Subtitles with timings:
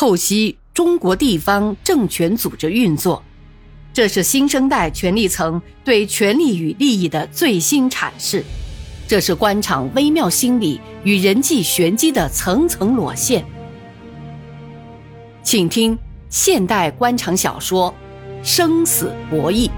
[0.00, 3.22] 透析中国地方政权组织运作，
[3.92, 8.42] 这是新生代权力层对权力与利益的最新阐释，
[9.06, 13.44] 这是官场微妙心理与人际玄机的层层裸现。
[15.42, 15.98] 请听
[16.30, 17.94] 现代官场小说
[18.42, 19.68] 《生死博弈》。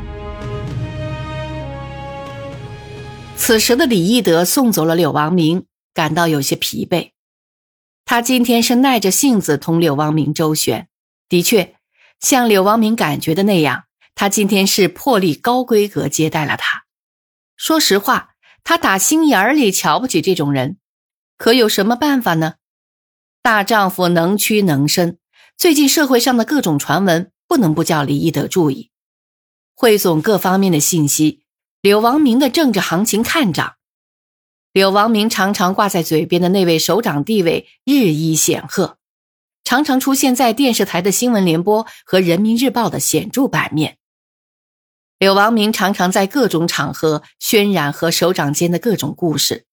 [3.35, 7.11] 此时的李义德送走了柳王明，感到有些疲惫。
[8.13, 10.87] 他今天是耐着性子同柳王明周旋，
[11.31, 11.77] 的确，
[12.21, 16.83] 像柳王明感觉的那样，他今天是破例高规格接待了他。
[17.57, 20.77] 说实话，他打心眼里瞧不起这种人，
[21.39, 22.57] 可有什么办法呢？
[23.41, 25.17] 大丈夫能屈能伸，
[25.57, 28.91] 最近社会上的各种传闻，不能不叫李义德注意，
[29.75, 31.45] 汇总各方面的信息。
[31.81, 33.77] 柳王明的政治行情看涨，
[34.73, 38.97] 柳王明常常挂在嘴边的那位首长地位日益显赫，
[39.65, 43.99] 常常出现在电视台的新闻联播和人民日报的显著版面。
[45.19, 49.67] 柳王明常常在各种场合渲染和首长间的各种故事，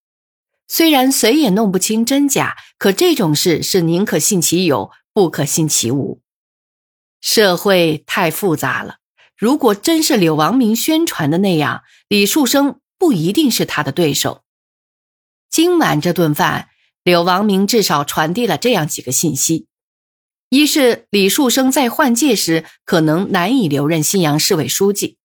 [0.68, 6.20] 虽然谁也弄不清真假，可这种事是宁可信其有，不可信其无。
[7.22, 8.98] 社会太复杂了。
[9.38, 14.44] 如果真是柳王明宣传的那样，李树生不一定是他的对手。
[15.50, 16.70] 今晚这顿饭，
[17.04, 19.66] 柳王明至少传递了这样几个信息：
[20.50, 25.18] 一是李树生在换届时可能难以留任信阳市委书记，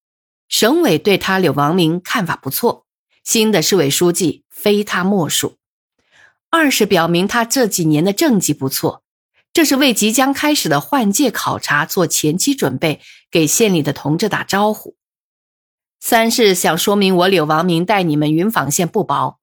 [0.48, 2.86] 省委对他柳王明看法不错，
[3.22, 5.58] 新的市委书记非他莫属；
[6.50, 9.03] 二是表明他这几年的政绩不错。
[9.53, 13.00] 这是为即将开始的换届考察做前期准备，
[13.31, 14.97] 给县里的同志打招呼。
[16.00, 19.38] 三是想说明我柳王明待你们云纺县不薄。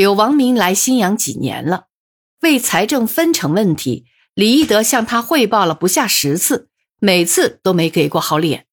[0.00, 1.88] 柳王明来新阳几年了，
[2.40, 6.70] 为财政分成问题，李义德向他汇报了不下十次，
[7.00, 8.64] 每次都没给过好脸。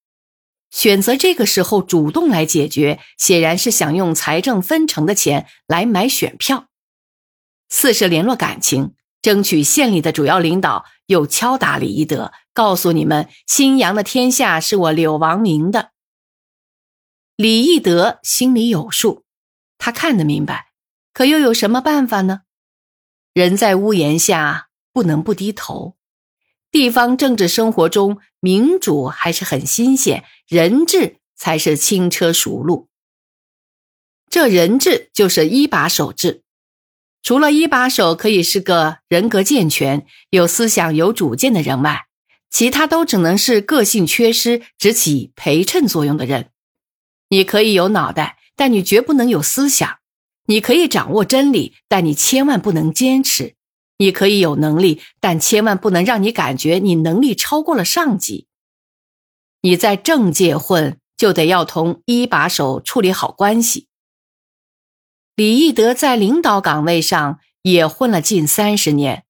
[0.70, 6.70] 选择这个时候主动来解决，显然是想用财政分成的钱来买选票。
[7.68, 8.94] 四是联络感情。
[9.22, 15.92] 争取县里的主要领导又敲打李一德，告诉你们新阳的天下是我柳王明的。
[17.36, 19.26] 李义德心里有数，
[19.78, 20.67] 他看得明白，
[21.18, 22.42] 可又有什么办法呢？
[23.34, 25.98] 人在屋檐下，不能不低头。
[26.70, 32.88] 地方政治生活中，民主还是很新鲜，人治才是轻车熟路。
[34.30, 36.44] 这人治就是一把手制。
[37.24, 42.06] 除了一把手可以是个人格健全、有思想、有主见的人外，
[42.52, 46.52] 其他都只能是个性缺失、只起陪衬作用的人。
[47.30, 49.98] 你可以有脑袋，但你绝不能有思想；
[50.48, 53.54] 你可以掌握真理，但你千万不能坚持；
[53.98, 58.48] 你可以有能力，但千万不能让你感觉你能力超过了上级。
[59.62, 63.88] 你在政界混，就得要同一把手处理好关系。
[65.36, 69.26] 李义德在领导岗位上也混了近三十年，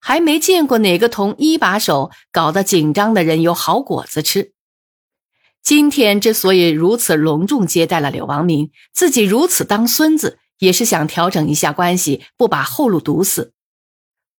[0.00, 4.54] 还没见过哪个同一把手搞得紧张的人有好果子吃。
[5.62, 13.52] 今天之所以如此隆重接待了柳王明，自己如此当孙子，也是想调整一下关系，不把后路堵死。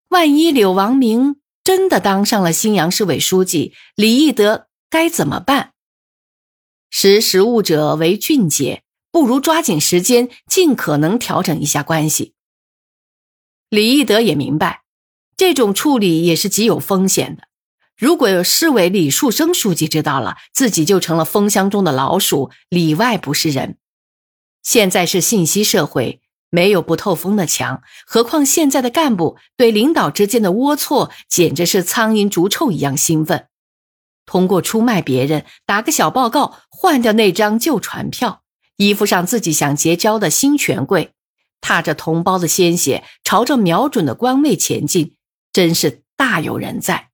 [0.07, 1.35] 万一柳王明
[1.65, 5.73] 真的当上了新阳市委书记，李义德该怎么办？
[6.89, 8.83] 识时务者为俊杰。
[9.11, 12.33] 不如抓紧时间，尽可能调整一下关系。
[13.69, 14.83] 李义德也明白，
[15.35, 17.43] 这种处理也是极有风险的。
[17.97, 23.77] 如果有市委李树生书记知道了，自己就成了蜂箱中的老鼠，里外不是人。
[24.63, 27.83] 现在是信息社会，没有不透风的墙。
[28.07, 33.47] 何况现在的干部对领导之间的龌龊，简直是苍蝇逐臭一样兴奋。
[34.25, 38.41] 通过出卖别人，打个小报告，换掉那张旧传票。
[38.77, 41.11] 依附上自己想结交的新权贵，
[41.61, 45.15] 踏着同胞的鲜血，朝着瞄准的官位前进，
[45.51, 47.09] 真是大有人在。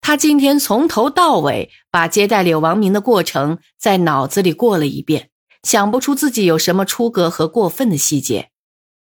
[0.00, 5.30] 他今天从头到尾把接待柳王明的过程在脑子里过了一遍，
[5.66, 8.52] 想不出自己有什么出格和过分的细节。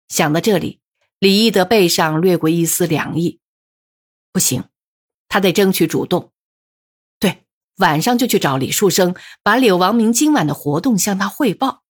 [0.08, 0.81] 想到这里，
[1.19, 3.41] 李毅的背上掠过一丝凉意。
[4.32, 4.64] 不行，
[5.29, 6.32] 他得争取主动。
[7.20, 7.44] 对
[7.76, 11.82] 晚上就去找李树生，把柳王明今晚的活动向他汇报。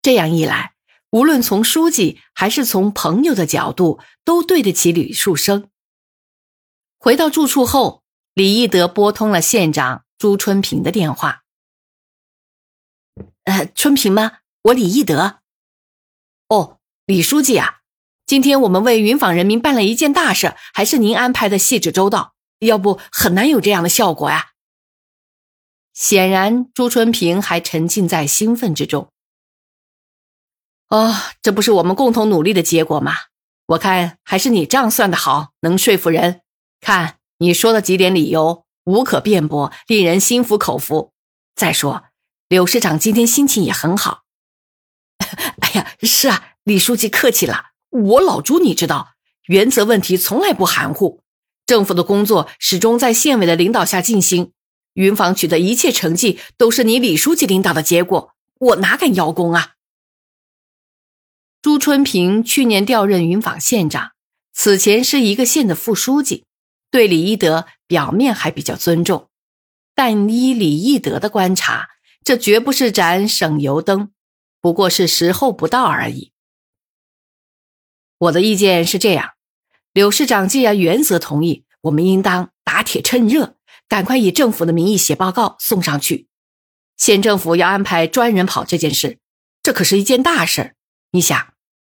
[0.00, 0.72] 这样一来，
[1.10, 5.68] 无论从书记还是从朋友的角度，都对得起李树生。
[6.98, 8.02] 回到住处后，
[8.32, 11.39] 李义德拨通了县长朱春平的电话。
[13.74, 14.38] “春平吗？
[14.62, 15.40] 我李义德。
[16.48, 17.80] 哦，李书记啊，
[18.26, 24.50] 今天我们为云坊人民办了一件大事，还是您安排的细致周到，要不很难有这样的效果呀。
[25.92, 29.10] 显然，朱春平还沉浸在兴奋之中。
[30.88, 33.14] 哦，这不是我们共同努力的结果吗？
[33.66, 36.40] 我看还是你账算的好，能说服人。
[36.80, 41.12] 看你说的几点理由，无可辩驳，令人心服口服。
[41.54, 42.04] 再说，
[42.50, 44.24] 柳市长今天心情也很好。
[45.62, 47.66] 哎呀，是啊，李书记客气了。
[47.90, 49.12] 我老朱，你知道，
[49.46, 51.22] 原则问题从来不含糊。
[51.64, 54.50] 政府的工作始终在县委的领导下进行，
[54.94, 59.74] 云坊取得一切成绩都是你李书记领导的结果，我哪敢邀功啊？
[61.62, 64.10] 朱春平去年调任云坊县长，
[64.52, 66.46] 此前是一个县的副书记，
[66.90, 69.28] 对李一德表面还比较尊重，
[69.94, 71.90] 但依李一德的观察，
[72.24, 74.12] 这绝不是盏省油灯。
[74.60, 76.32] 不过是时候不到而已。
[78.18, 79.30] 我的意见是这样：
[79.94, 83.56] 柳市长既然原则同意，我们应当打铁趁热，
[83.88, 86.28] 赶快以政府的名义写报告送上去。
[86.98, 89.18] 县政府要安排专人跑这件事，
[89.62, 90.74] 这可是一件大事。
[91.12, 91.54] 你想，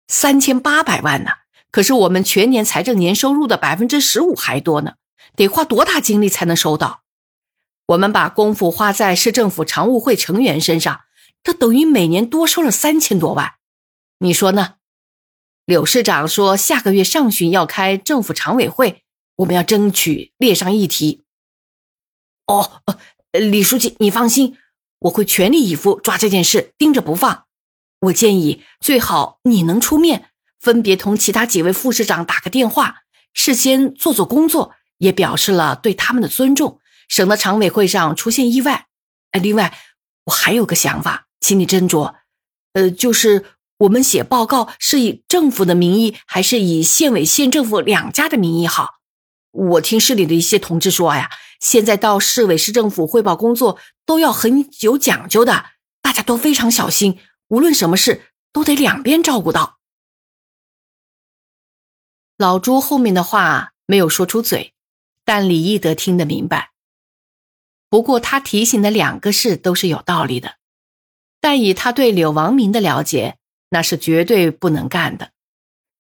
[0.06, 1.32] 三千八百万呢，
[1.72, 4.94] 可是我们全年财政年收入的百分之十五还多呢，
[5.34, 7.01] 得花多大精力才能收到？
[7.87, 11.00] 我们把功夫花在市政府常务会成员身上。
[11.43, 13.55] 这等于每年多收了三千多万，
[14.19, 14.75] 你说呢？
[15.64, 19.02] 柳市长说下个月上旬要开政府常委会，
[19.37, 21.23] 我们要争取列上议题。
[22.46, 22.82] 哦，
[23.32, 24.56] 李书记，你放心，
[25.00, 27.46] 我会全力以赴抓这件事，盯着不放。
[28.00, 30.31] 我建议最好你能出面，
[30.61, 33.02] 分别同其他几位副市长打个电话，
[33.32, 36.81] 事先做做工作，也表示了对他们的尊重，
[37.12, 38.87] 省得常委会上出现意外。
[39.32, 39.76] 哎，另外
[40.25, 41.26] 我还有个想法。
[41.41, 42.14] 请你斟酌，
[42.73, 43.44] 呃，就是
[43.76, 49.00] 我们写报告是以政府的名义，还是以县委、县政府两家的名义好？
[49.50, 51.29] 我听市里的一些同志说呀，
[51.61, 55.67] 现在到市委、市政府汇报工作都要很有讲究的，
[56.00, 57.19] 大家都非常小心，
[57.49, 59.81] 无论什么事都得两边照顾到。
[62.38, 64.73] 老朱后面的话没有说出嘴，
[65.26, 66.71] 但李义德听得明白。
[67.92, 70.54] 不过他提醒的两个事都是有道理的。
[71.42, 73.36] 但以他对柳王明的了解，
[73.68, 75.32] 那是绝对不能干的。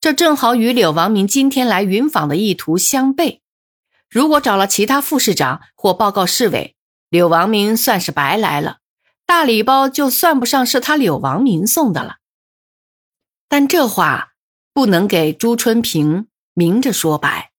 [0.00, 3.40] 这正好与柳王明今天来云访的意图相悖。
[4.08, 6.74] 如果找了其他副市长或报告市委，
[7.10, 8.78] 柳王明算是白来了，
[9.26, 12.16] 大礼包就算不上是他柳王明送的了。
[13.50, 14.32] 但这话
[14.72, 17.52] 不能给朱春平明着说白。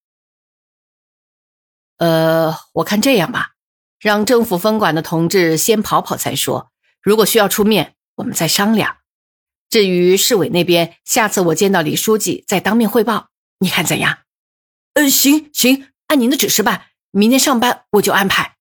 [1.98, 3.53] 呃，我看这样吧，
[4.04, 6.72] 让政府分管的同志先跑跑再说。
[7.02, 8.98] 如果需要出面，我们再商量。
[9.70, 13.30] 至于市委那边，下次我见到李书记再当面汇报，
[13.60, 14.20] 你看怎样？
[14.96, 16.88] 嗯，行行，按您的指示办。
[17.12, 18.58] 明天上班我就安排。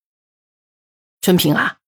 [1.21, 1.79] 春平啊，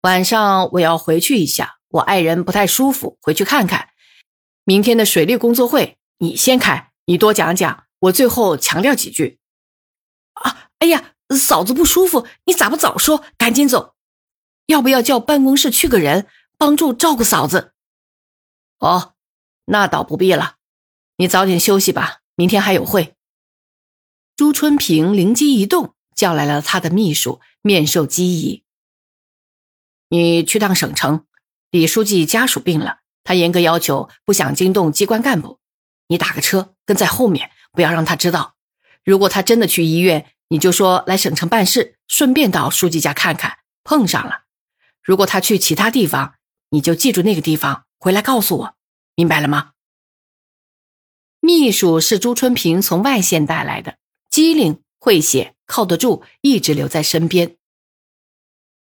[0.00, 3.90] 晚上我要回去一下，我爱人不太舒服，回去看看。
[4.64, 9.38] 明天的水利工作会你先开，你多讲讲，我最后强调几句。
[10.32, 13.24] 啊，哎呀，嫂子不舒服，你咋不早说？
[13.36, 13.94] 赶紧走。
[14.66, 16.26] 要不要叫办公室去个人
[16.56, 17.72] 帮助照顾嫂子？
[18.78, 19.14] 哦，
[19.64, 20.56] 那倒不必了，
[21.16, 23.14] 你早点休息吧，明天还有会。
[24.36, 28.62] 朱春平灵机一动，叫来了他的秘书，面授机宜
[30.10, 31.26] ：“你去趟省城，
[31.70, 35.58] 李书记家属病了，他严格要求不想惊动机关干部，
[36.06, 38.54] 你打个车跟在后面，不要让他知道。
[39.04, 44.44] 如果他真的去医院，你就说来省城办事，顺便到书记家看看，碰上了。”
[45.02, 46.34] 如果他去其他地方，
[46.70, 48.74] 你就记住那个地方，回来告诉我，
[49.14, 49.72] 明白了吗？
[51.40, 57.56] 秘书是朱春平从外县带来的，机灵会写，靠得住，一直留在身边。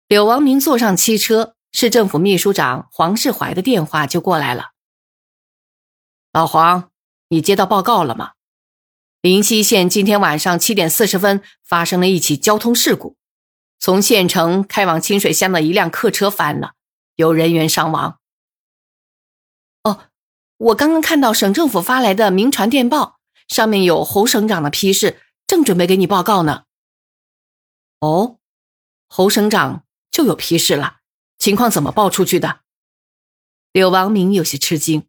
[0.07, 4.71] 柳王明坐上汽车，市政府秘书长黄世怀的电话就过来了。
[6.33, 6.91] 老黄，
[7.29, 8.34] 你接到报告了吗？
[9.25, 13.17] 临溪县今天晚上七点四十分发生了一起交通事故。
[13.79, 16.75] 从县城开往清水乡的一辆客车翻了，
[17.17, 18.19] 有人员伤亡。
[19.83, 20.11] 哦，
[20.59, 26.65] 我刚刚看到省政府发来的明传电报，上面有侯省长的批示，正准备给你报告呢。
[28.01, 28.37] 哦，
[29.07, 30.99] 侯省长就有批示了，
[31.39, 32.61] 情况怎么报出去的？
[33.73, 35.07] 柳王明有些吃惊。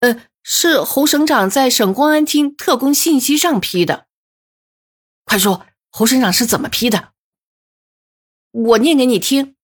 [0.00, 4.06] 呃，是侯省长在省公安厅特工信息上批的。
[5.26, 7.10] 快说，侯省长是怎么批的？
[8.50, 9.56] 我念给你听。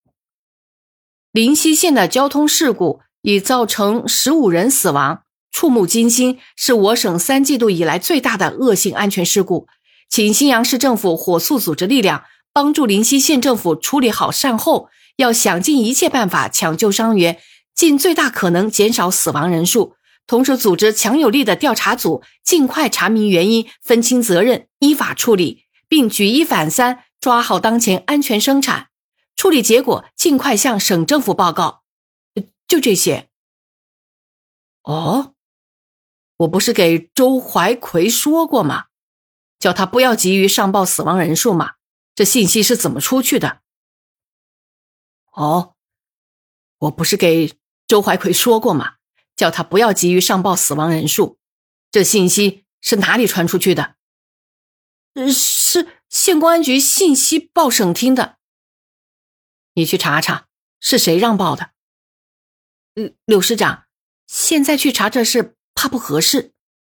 [1.32, 9.66] 临西县的交通事故已造成十五人死亡，触目惊心，是我省三季度以来最大的恶性安全事故，
[10.10, 17.40] 请新阳市政府火速组织力量，帮助临西县政府处理好善后，要想尽一切办法抢救伤员，
[17.74, 19.96] 尽最大可能减少死亡人数。
[20.26, 28.88] 同时，组织强有力的调查组，尽快查明原因，分清责任，依法处理，并举一反三，抓好当前安全生产。
[29.36, 31.82] 处理结果尽快向省政府报告。
[32.66, 33.28] 就这些。
[34.82, 35.34] 哦，
[36.38, 38.86] 我不是给周怀奎说过吗？
[39.58, 41.74] 叫他不要急于上报死亡人数嘛。
[42.14, 43.60] 这信息是怎么出去的？
[45.32, 45.74] 哦，
[46.78, 47.52] 我不是给
[47.86, 48.94] 周怀奎说过吗？
[49.36, 51.38] 叫他不要急于上报死亡人数，
[51.90, 53.96] 这信息是哪里传出去的？
[55.30, 58.38] 是县公安局信息报省厅的。
[59.74, 60.46] 你去查查
[60.80, 61.72] 是谁让报的。
[63.24, 63.86] 柳市长，
[64.26, 66.52] 现在去查这事怕不合适。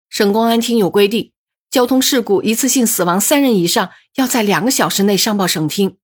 [0.09, 1.33] 省公安厅有规定，
[1.69, 5.98] 交通事故一次性死亡三人以上，要在两个小时内上报省厅。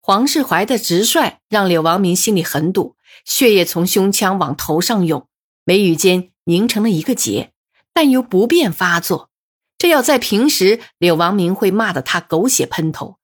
[0.00, 2.96] 黄世怀的直率让柳王明心里很堵。
[3.24, 5.28] 血液从胸腔往头上涌，
[5.64, 7.52] 眉宇间凝成了一个结，
[7.92, 9.30] 但又不便发作。
[9.76, 13.18] 这要在平时，柳王明会骂得他狗血喷头，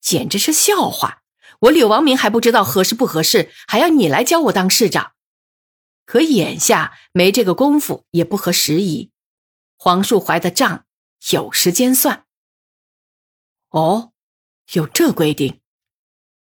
[0.00, 1.22] 简直是笑话。
[1.60, 5.12] 我柳王明还不知道合适不合适，还要你来教我当市长。
[6.06, 9.10] 可眼下没这个功夫，也不合时宜。
[9.76, 10.86] 黄树怀的账
[11.32, 12.24] 有时间算。
[13.70, 14.12] 哦，
[14.72, 15.60] 有这规定。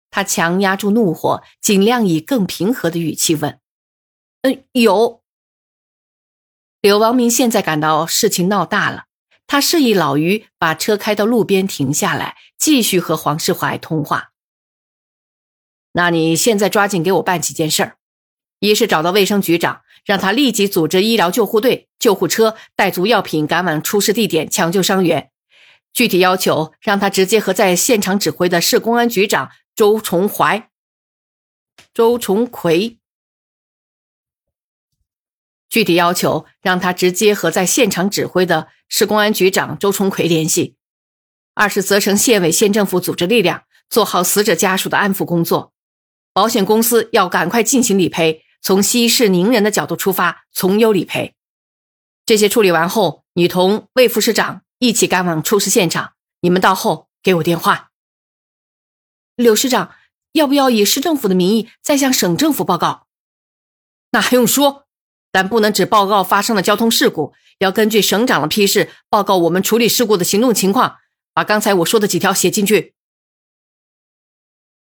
[0.10, 3.60] 他强压住怒火，尽量以更平和的语气问
[4.42, 5.22] ：“嗯，有。”
[6.82, 9.06] 柳王明现在感到事情闹大了，
[9.46, 14.32] 他示意老于把车开到路边停下来，继续和黄世怀通话。
[15.94, 17.98] 那你现在抓紧给我办几件事儿：
[18.60, 25.32] 一是找到卫生局长，让他立即组织医疗救护队、救护车，带足药品赶往出事地点抢救伤员；
[25.92, 29.50] 具体要求让他直接和在现场指挥的市公安局长。
[29.78, 30.72] 周崇怀、
[31.94, 32.98] 周崇奎，
[35.70, 40.78] 具体要求让他直接和在现场指挥的市公安局长周崇奎联系。
[41.54, 45.72] 二是责成县委县政府组织力量，做好死者家属的安抚工作。
[46.34, 51.36] 保险公司要赶快进行理赔，从息事宁人的角度出发，从优理赔。
[52.26, 56.14] 这些处理完后，你同魏副市长一起赶往出事现场。
[56.40, 57.92] 你们到后给我电话。
[59.38, 59.94] 柳市长，
[60.32, 63.06] 要不要以市政府的名义再向省政府报告？
[64.10, 64.88] 那还用说？
[65.32, 70.98] 但不能只报告发生了交通事故，要根据省长的批示报告我们处理事故的行动情况。
[71.36, 72.96] 把刚才我说的几条写进去。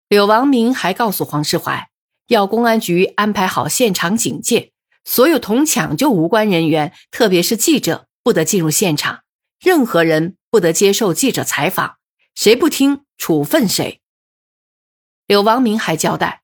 [0.07, 1.91] 柳王明还告诉黄世怀，
[2.25, 4.71] 要公安局安排好现场警戒，
[5.05, 9.21] 所有同抢救无关人员，特别是记者，不得进入现场，
[9.59, 11.97] 任何人不得接受记者采访，
[12.33, 14.01] 谁不听，处分谁。
[15.29, 16.41] 柳王明还交代，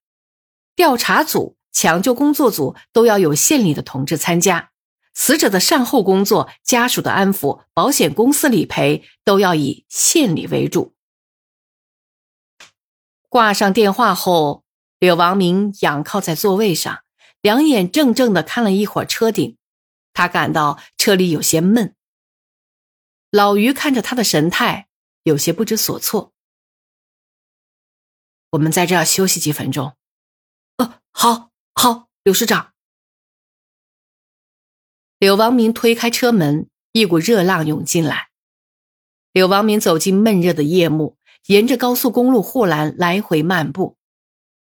[0.75, 4.70] 调查组、抢救工作组都要有县里的同志参加，
[5.15, 10.94] 死者的善后工作、家属的安抚、保险公司理赔都要以县里为主。
[13.27, 14.63] 挂上电话后，
[15.00, 17.00] 柳王明仰靠在座位上，
[17.42, 19.58] 两眼怔怔的看了一会儿车顶，
[20.13, 21.96] 他感到车里有些闷。
[23.32, 24.89] 老于看着他的神态，
[25.24, 26.35] 有些不知所措。
[28.52, 29.96] 我们在这儿休息几分钟。
[30.78, 32.74] 哦，好，好，柳市长。
[35.18, 38.30] 柳王明推开车门，一股热浪涌进来。
[39.32, 43.98] 柳王明走进闷热的夜幕，沿着高速公路护栏来回漫步，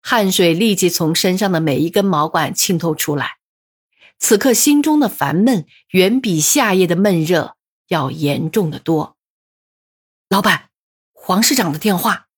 [0.01, 3.39] 汗水立即从身上的每一根毛管浸透出来。
[4.19, 7.57] 此刻心中的烦闷远比夏夜的闷热
[7.89, 9.17] 要严重的多。
[10.29, 10.71] 老板，
[11.13, 12.29] 黄市长的电话。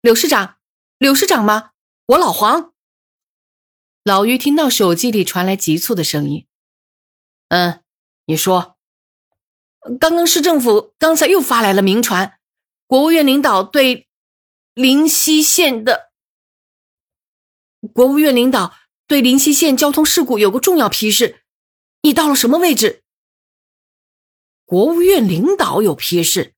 [0.00, 0.58] 柳市长，
[0.98, 1.72] 柳市长吗？
[2.06, 2.72] 我老黄。
[4.04, 6.46] 老于听到手机里传来急促的声音。
[7.48, 7.82] 嗯，
[8.26, 8.78] 你说。
[9.98, 12.38] 刚刚市政府刚才又发来了明传，
[12.86, 14.06] 国务院领导对
[14.74, 16.12] 临溪县的
[17.92, 18.76] 国务院领导
[19.08, 21.42] 对临溪县交通事故有个重要批示。
[22.02, 23.02] 你到了什么位置？
[24.64, 26.54] 国务院领导有批示？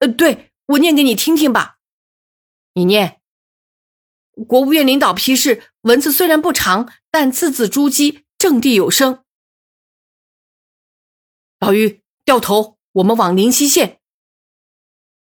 [0.00, 1.78] 呃，对我念给你听听吧。
[2.72, 3.20] 你念，
[4.46, 9.24] 国务院领导批示，文字虽然不长，但字字珠玑，掷地有声。
[11.58, 14.00] 老于，掉头，我们往临溪县。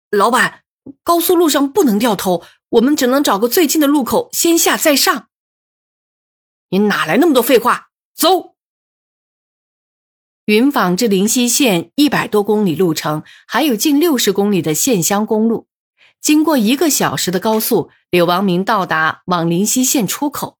[0.10, 0.64] 老板，
[1.04, 5.30] 高速路上不能掉头，我们只能找个最近的路口，先下再上。
[6.70, 7.92] 你哪来那么多废话？
[8.16, 8.56] 走！
[10.46, 15.68] 云坊至临溪县一百多公里路程，还有近六十公里的县乡公路。
[16.22, 20.58] 经过一个小时的高速，柳王明到达往临溪县出口。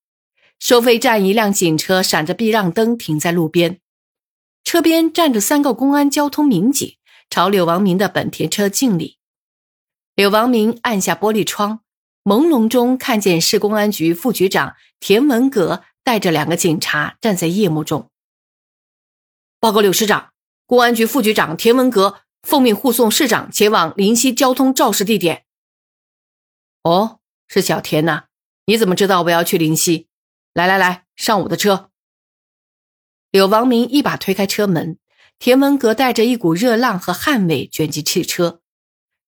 [0.60, 3.80] 收费站一辆警车闪着避让灯停在路边，
[4.64, 6.98] 车边站着三个公安交通民警，
[7.30, 9.18] 朝柳王明的本田车敬礼。
[10.16, 11.82] 柳王明按下玻璃窗，
[12.24, 18.10] 朦胧中看见市公安局副局长田文革带着两个警察站在夜幕中。
[19.60, 20.32] 报告柳市长，
[20.66, 25.44] 公安局副局长田文革奉命护送市长前往临溪交通肇事地点。
[26.88, 28.28] 哦，是小田呐，
[28.66, 30.08] 你怎么知道我要去灵溪？
[30.54, 31.92] 来来来，上我的车。
[33.30, 34.98] 柳王明一把推开车门，
[35.38, 38.62] 田文革带着一股热浪和汗味卷进汽车。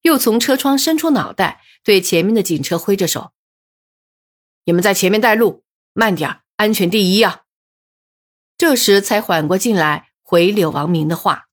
[0.03, 3.33] 又从车窗伸出脑袋，对前面的警车挥着手
[4.63, 7.41] ：“你们在前面带路，慢点，安全第一啊！”
[8.57, 11.48] 这时才缓过劲来，回柳王明的话。